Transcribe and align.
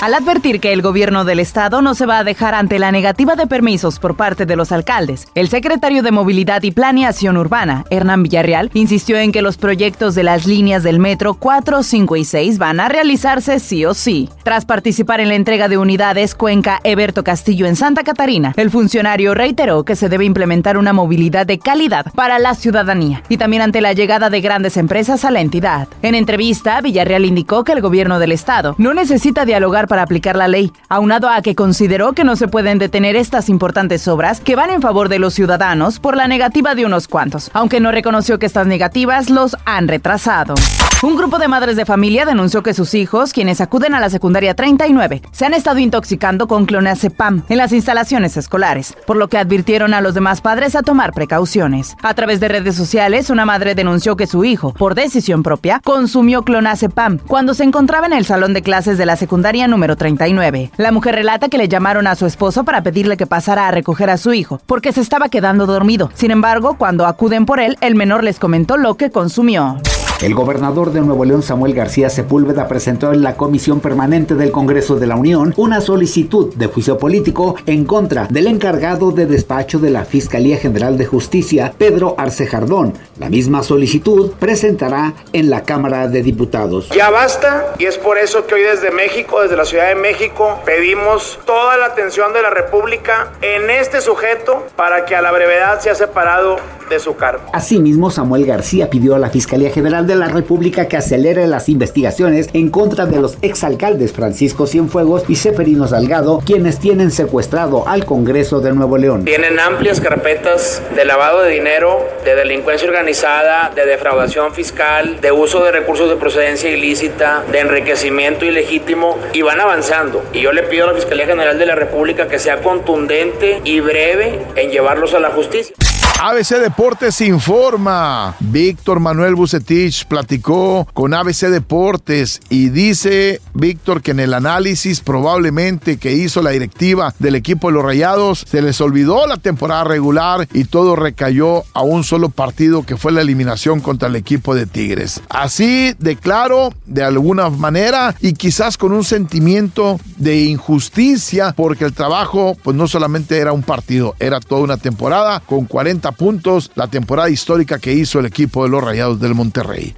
Al 0.00 0.14
advertir 0.14 0.60
que 0.60 0.72
el 0.72 0.80
gobierno 0.80 1.24
del 1.24 1.40
estado 1.40 1.82
no 1.82 1.92
se 1.92 2.06
va 2.06 2.20
a 2.20 2.24
dejar 2.24 2.54
ante 2.54 2.78
la 2.78 2.92
negativa 2.92 3.34
de 3.34 3.48
permisos 3.48 3.98
por 3.98 4.14
parte 4.14 4.46
de 4.46 4.54
los 4.54 4.70
alcaldes, 4.70 5.26
el 5.34 5.48
secretario 5.48 6.04
de 6.04 6.12
Movilidad 6.12 6.62
y 6.62 6.70
Planeación 6.70 7.36
Urbana, 7.36 7.84
Hernán 7.90 8.22
Villarreal, 8.22 8.70
insistió 8.74 9.18
en 9.18 9.32
que 9.32 9.42
los 9.42 9.56
proyectos 9.56 10.14
de 10.14 10.22
las 10.22 10.46
líneas 10.46 10.84
del 10.84 11.00
metro 11.00 11.34
4, 11.34 11.82
5 11.82 12.14
y 12.14 12.24
6 12.24 12.58
van 12.58 12.78
a 12.78 12.88
realizarse 12.88 13.58
sí 13.58 13.84
o 13.86 13.92
sí. 13.92 14.28
Tras 14.44 14.64
participar 14.64 15.18
en 15.18 15.30
la 15.30 15.34
entrega 15.34 15.66
de 15.66 15.78
unidades 15.78 16.36
Cuenca 16.36 16.78
Eberto 16.84 17.24
Castillo 17.24 17.66
en 17.66 17.74
Santa 17.74 18.04
Catarina, 18.04 18.54
el 18.56 18.70
funcionario 18.70 19.34
reiteró 19.34 19.82
que 19.82 19.96
se 19.96 20.08
debe 20.08 20.24
implementar 20.24 20.78
una 20.78 20.92
movilidad 20.92 21.44
de 21.44 21.58
calidad 21.58 22.12
para 22.14 22.38
la 22.38 22.54
ciudadanía 22.54 23.24
y 23.28 23.36
también 23.36 23.62
ante 23.62 23.80
la 23.80 23.94
llegada 23.94 24.30
de 24.30 24.40
grandes 24.42 24.76
empresas 24.76 25.24
a 25.24 25.32
la 25.32 25.40
entidad. 25.40 25.88
En 26.02 26.14
entrevista, 26.14 26.80
Villarreal 26.80 27.24
indicó 27.24 27.64
que 27.64 27.72
el 27.72 27.80
gobierno 27.80 28.20
del 28.20 28.30
estado 28.30 28.76
no 28.78 28.94
necesita 28.94 29.44
dialogar 29.44 29.87
para 29.88 30.02
aplicar 30.02 30.36
la 30.36 30.46
ley, 30.46 30.72
aunado 30.88 31.28
a 31.28 31.42
que 31.42 31.54
consideró 31.54 32.12
que 32.12 32.24
no 32.24 32.36
se 32.36 32.48
pueden 32.48 32.78
detener 32.78 33.16
estas 33.16 33.48
importantes 33.48 34.06
obras 34.06 34.40
que 34.40 34.56
van 34.56 34.70
en 34.70 34.82
favor 34.82 35.08
de 35.08 35.18
los 35.18 35.34
ciudadanos 35.34 35.98
por 35.98 36.16
la 36.16 36.28
negativa 36.28 36.74
de 36.74 36.86
unos 36.86 37.08
cuantos, 37.08 37.50
aunque 37.54 37.80
no 37.80 37.90
reconoció 37.90 38.38
que 38.38 38.46
estas 38.46 38.66
negativas 38.66 39.30
los 39.30 39.56
han 39.64 39.88
retrasado. 39.88 40.54
Un 41.00 41.14
grupo 41.14 41.38
de 41.38 41.46
madres 41.46 41.76
de 41.76 41.84
familia 41.84 42.24
denunció 42.24 42.64
que 42.64 42.74
sus 42.74 42.92
hijos, 42.94 43.32
quienes 43.32 43.60
acuden 43.60 43.94
a 43.94 44.00
la 44.00 44.10
secundaria 44.10 44.54
39, 44.54 45.22
se 45.30 45.46
han 45.46 45.54
estado 45.54 45.78
intoxicando 45.78 46.48
con 46.48 46.66
clonazepam 46.66 47.44
en 47.48 47.56
las 47.56 47.72
instalaciones 47.72 48.36
escolares, 48.36 48.96
por 49.06 49.16
lo 49.16 49.28
que 49.28 49.38
advirtieron 49.38 49.94
a 49.94 50.00
los 50.00 50.14
demás 50.14 50.40
padres 50.40 50.74
a 50.74 50.82
tomar 50.82 51.12
precauciones. 51.12 51.96
A 52.02 52.14
través 52.14 52.40
de 52.40 52.48
redes 52.48 52.74
sociales, 52.74 53.30
una 53.30 53.44
madre 53.44 53.76
denunció 53.76 54.16
que 54.16 54.26
su 54.26 54.44
hijo, 54.44 54.74
por 54.74 54.96
decisión 54.96 55.44
propia, 55.44 55.80
consumió 55.84 56.42
clonazepam 56.42 57.18
cuando 57.18 57.54
se 57.54 57.62
encontraba 57.62 58.08
en 58.08 58.14
el 58.14 58.24
salón 58.24 58.52
de 58.52 58.62
clases 58.62 58.98
de 58.98 59.06
la 59.06 59.14
secundaria 59.14 59.68
número 59.68 59.94
39. 59.94 60.72
La 60.78 60.90
mujer 60.90 61.14
relata 61.14 61.48
que 61.48 61.58
le 61.58 61.68
llamaron 61.68 62.08
a 62.08 62.16
su 62.16 62.26
esposo 62.26 62.64
para 62.64 62.82
pedirle 62.82 63.16
que 63.16 63.28
pasara 63.28 63.68
a 63.68 63.70
recoger 63.70 64.10
a 64.10 64.16
su 64.16 64.32
hijo, 64.32 64.60
porque 64.66 64.90
se 64.92 65.02
estaba 65.02 65.28
quedando 65.28 65.66
dormido. 65.66 66.10
Sin 66.14 66.32
embargo, 66.32 66.74
cuando 66.76 67.06
acuden 67.06 67.46
por 67.46 67.60
él, 67.60 67.78
el 67.82 67.94
menor 67.94 68.24
les 68.24 68.40
comentó 68.40 68.76
lo 68.76 68.96
que 68.96 69.12
consumió. 69.12 69.76
El 70.20 70.34
gobernador 70.34 70.90
de 70.90 71.00
Nuevo 71.00 71.24
León, 71.24 71.44
Samuel 71.44 71.74
García 71.74 72.10
Sepúlveda, 72.10 72.66
presentó 72.66 73.12
en 73.12 73.22
la 73.22 73.36
Comisión 73.36 73.78
Permanente 73.78 74.34
del 74.34 74.50
Congreso 74.50 74.96
de 74.96 75.06
la 75.06 75.14
Unión 75.14 75.54
una 75.56 75.80
solicitud 75.80 76.52
de 76.56 76.66
juicio 76.66 76.98
político 76.98 77.54
en 77.66 77.84
contra 77.84 78.26
del 78.28 78.48
encargado 78.48 79.12
de 79.12 79.26
despacho 79.26 79.78
de 79.78 79.90
la 79.90 80.04
Fiscalía 80.04 80.56
General 80.56 80.98
de 80.98 81.06
Justicia, 81.06 81.72
Pedro 81.78 82.16
Arce 82.18 82.48
Jardón. 82.48 82.94
La 83.20 83.28
misma 83.28 83.62
solicitud 83.62 84.32
presentará 84.40 85.14
en 85.32 85.50
la 85.50 85.62
Cámara 85.62 86.08
de 86.08 86.20
Diputados. 86.24 86.88
Ya 86.88 87.10
basta 87.10 87.74
y 87.78 87.84
es 87.84 87.96
por 87.96 88.18
eso 88.18 88.44
que 88.44 88.56
hoy 88.56 88.62
desde 88.62 88.90
México, 88.90 89.40
desde 89.40 89.56
la 89.56 89.64
Ciudad 89.64 89.86
de 89.86 89.94
México, 89.94 90.58
pedimos 90.64 91.38
toda 91.46 91.76
la 91.76 91.86
atención 91.86 92.32
de 92.32 92.42
la 92.42 92.50
República 92.50 93.34
en 93.40 93.70
este 93.70 94.00
sujeto 94.00 94.66
para 94.74 95.04
que 95.04 95.14
a 95.14 95.22
la 95.22 95.30
brevedad 95.30 95.78
sea 95.78 95.94
separado 95.94 96.56
de 96.88 96.98
su 96.98 97.16
cargo. 97.16 97.44
Asimismo, 97.52 98.10
Samuel 98.10 98.46
García 98.46 98.90
pidió 98.90 99.14
a 99.14 99.18
la 99.18 99.30
Fiscalía 99.30 99.70
General 99.70 100.06
de 100.06 100.16
la 100.16 100.28
República 100.28 100.88
que 100.88 100.96
acelere 100.96 101.46
las 101.46 101.68
investigaciones 101.68 102.48
en 102.52 102.70
contra 102.70 103.06
de 103.06 103.20
los 103.20 103.38
exalcaldes 103.42 104.12
Francisco 104.12 104.66
Cienfuegos 104.66 105.24
y 105.28 105.36
Seferino 105.36 105.86
Salgado, 105.88 106.40
quienes 106.44 106.78
tienen 106.78 107.10
secuestrado 107.10 107.86
al 107.86 108.04
Congreso 108.04 108.60
de 108.60 108.72
Nuevo 108.72 108.98
León. 108.98 109.24
Tienen 109.24 109.58
amplias 109.60 110.00
carpetas 110.00 110.82
de 110.94 111.04
lavado 111.04 111.42
de 111.42 111.50
dinero, 111.50 112.06
de 112.24 112.34
delincuencia 112.34 112.88
organizada, 112.88 113.70
de 113.74 113.86
defraudación 113.86 114.52
fiscal, 114.52 115.20
de 115.20 115.32
uso 115.32 115.62
de 115.62 115.72
recursos 115.72 116.08
de 116.08 116.16
procedencia 116.16 116.70
ilícita, 116.70 117.44
de 117.50 117.60
enriquecimiento 117.60 118.44
ilegítimo 118.44 119.18
y 119.32 119.42
van 119.42 119.60
avanzando. 119.60 120.22
Y 120.32 120.40
yo 120.40 120.52
le 120.52 120.62
pido 120.64 120.84
a 120.84 120.88
la 120.88 120.94
Fiscalía 120.94 121.26
General 121.26 121.58
de 121.58 121.66
la 121.66 121.74
República 121.74 122.28
que 122.28 122.38
sea 122.38 122.60
contundente 122.60 123.60
y 123.64 123.80
breve 123.80 124.46
en 124.56 124.70
llevarlos 124.70 125.14
a 125.14 125.20
la 125.20 125.30
justicia. 125.30 125.74
ABC 126.20 126.56
Deportes 126.60 127.20
informa. 127.20 128.34
Víctor 128.40 128.98
Manuel 128.98 129.36
Bucetich 129.36 130.04
platicó 130.06 130.86
con 130.92 131.14
ABC 131.14 131.48
Deportes 131.48 132.40
y 132.48 132.70
dice 132.70 133.40
Víctor 133.54 134.02
que 134.02 134.10
en 134.10 134.20
el 134.20 134.34
análisis 134.34 135.00
probablemente 135.00 135.96
que 135.96 136.12
hizo 136.12 136.42
la 136.42 136.50
directiva 136.50 137.14
del 137.20 137.36
equipo 137.36 137.68
de 137.68 137.74
los 137.74 137.84
Rayados 137.84 138.44
se 138.48 138.62
les 138.62 138.80
olvidó 138.80 139.26
la 139.26 139.36
temporada 139.36 139.84
regular 139.84 140.48
y 140.52 140.64
todo 140.64 140.96
recayó 140.96 141.62
a 141.72 141.82
un 141.82 142.02
solo 142.02 142.30
partido 142.30 142.82
que 142.82 142.96
fue 142.96 143.12
la 143.12 143.20
eliminación 143.20 143.80
contra 143.80 144.08
el 144.08 144.16
equipo 144.16 144.54
de 144.56 144.66
Tigres. 144.66 145.20
Así 145.28 145.94
de 145.98 146.16
claro, 146.16 146.74
de 146.86 147.04
alguna 147.04 147.48
manera 147.48 148.14
y 148.20 148.32
quizás 148.32 148.76
con 148.76 148.92
un 148.92 149.04
sentimiento 149.04 150.00
de 150.18 150.40
injusticia 150.44 151.54
porque 151.56 151.84
el 151.84 151.92
trabajo 151.92 152.56
pues 152.62 152.76
no 152.76 152.88
solamente 152.88 153.38
era 153.38 153.52
un 153.52 153.62
partido, 153.62 154.14
era 154.18 154.40
toda 154.40 154.62
una 154.62 154.76
temporada 154.76 155.40
con 155.40 155.64
40 155.66 156.12
puntos 156.12 156.70
la 156.74 156.88
temporada 156.88 157.30
histórica 157.30 157.78
que 157.78 157.92
hizo 157.92 158.18
el 158.18 158.26
equipo 158.26 158.64
de 158.64 158.70
los 158.70 158.82
Rayados 158.82 159.20
del 159.20 159.34
Monterrey. 159.34 159.94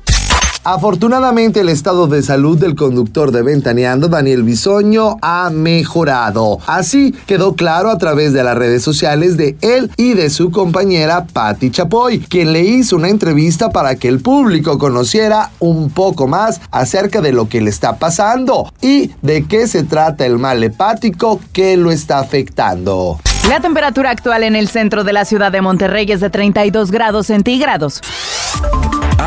Afortunadamente 0.63 1.61
el 1.61 1.71
estado 1.71 2.07
de 2.07 2.23
salud 2.23 2.59
del 2.59 2.75
conductor 2.75 3.33
de 3.33 3.43
Ventaneando, 3.43 4.09
Daniel 4.09 4.43
Bisoño, 4.43 5.17
ha 5.23 5.49
mejorado. 5.49 6.59
Así 6.67 7.13
quedó 7.27 7.55
claro 7.55 7.89
a 7.89 7.97
través 7.97 8.35
de 8.35 8.45
las 8.45 8.59
redes 8.59 8.83
sociales 8.83 9.39
de 9.39 9.57
él 9.63 9.91
y 9.97 10.13
de 10.13 10.29
su 10.29 10.51
compañera 10.51 11.25
Patti 11.33 11.71
Chapoy, 11.71 12.19
quien 12.21 12.53
le 12.53 12.61
hizo 12.61 12.97
una 12.97 13.09
entrevista 13.09 13.71
para 13.71 13.97
que 13.97 14.09
el 14.09 14.21
público 14.21 14.79
conociera 14.79 15.51
un 15.61 15.89
poco 15.89 16.27
más 16.27 16.61
acerca 16.71 17.23
de 17.23 17.33
lo 17.33 17.49
que 17.49 17.63
le 17.63 17.71
está 17.71 17.97
pasando 17.97 18.71
y 18.83 19.13
de 19.23 19.47
qué 19.47 19.67
se 19.67 19.83
trata 19.83 20.27
el 20.27 20.39
mal 20.39 20.63
hepático 20.63 21.41
que 21.55 21.79
lo 21.79 21.91
está 21.91 22.19
afectando. 22.19 23.19
La 23.49 23.61
temperatura 23.61 24.11
actual 24.11 24.45
en 24.45 24.55
el 24.55 24.69
centro 24.69 25.03
de 25.03 25.13
la 25.13 25.25
ciudad 25.25 25.51
de 25.51 25.63
Monterrey 25.63 26.07
es 26.13 26.21
de 26.21 26.29
32 26.29 26.91
grados 26.91 27.27
centígrados. 27.29 28.03